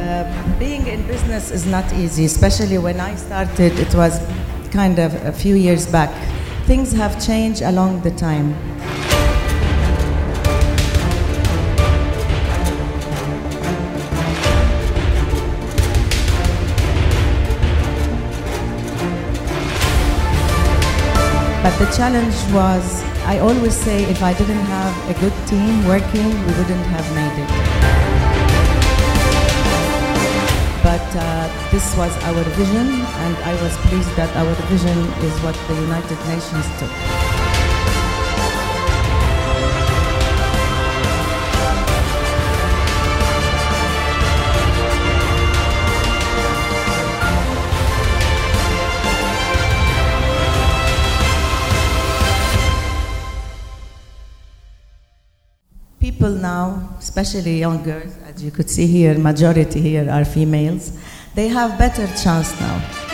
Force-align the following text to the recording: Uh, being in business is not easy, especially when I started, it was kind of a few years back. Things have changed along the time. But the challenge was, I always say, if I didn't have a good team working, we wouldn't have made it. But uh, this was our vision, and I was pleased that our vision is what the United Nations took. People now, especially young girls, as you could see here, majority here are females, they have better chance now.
Uh, 0.00 0.24
being 0.58 0.86
in 0.86 1.06
business 1.06 1.50
is 1.50 1.66
not 1.66 1.84
easy, 1.92 2.24
especially 2.24 2.78
when 2.78 2.98
I 2.98 3.14
started, 3.16 3.78
it 3.78 3.94
was 3.94 4.18
kind 4.70 4.98
of 4.98 5.14
a 5.26 5.32
few 5.32 5.56
years 5.56 5.86
back. 5.86 6.10
Things 6.64 6.90
have 6.92 7.22
changed 7.22 7.60
along 7.60 8.00
the 8.00 8.10
time. 8.12 8.54
But 21.62 21.76
the 21.78 21.92
challenge 21.94 22.34
was, 22.54 23.04
I 23.26 23.38
always 23.40 23.76
say, 23.76 24.04
if 24.04 24.22
I 24.22 24.32
didn't 24.32 24.64
have 24.64 25.10
a 25.10 25.20
good 25.20 25.34
team 25.46 25.86
working, 25.86 26.26
we 26.46 26.52
wouldn't 26.56 26.86
have 26.86 27.06
made 27.14 27.44
it. 27.44 27.89
But 30.90 31.14
uh, 31.14 31.70
this 31.70 31.96
was 31.96 32.10
our 32.24 32.42
vision, 32.58 32.88
and 32.90 33.36
I 33.46 33.54
was 33.62 33.76
pleased 33.86 34.10
that 34.16 34.34
our 34.34 34.54
vision 34.66 34.98
is 35.22 35.34
what 35.38 35.54
the 35.68 35.74
United 35.86 36.18
Nations 36.26 36.66
took. 36.80 37.29
People 56.10 56.30
now, 56.30 56.96
especially 56.98 57.60
young 57.60 57.84
girls, 57.84 58.12
as 58.26 58.42
you 58.42 58.50
could 58.50 58.68
see 58.68 58.84
here, 58.84 59.16
majority 59.16 59.80
here 59.80 60.10
are 60.10 60.24
females, 60.24 60.98
they 61.36 61.46
have 61.46 61.78
better 61.78 62.04
chance 62.20 62.50
now. 62.60 63.09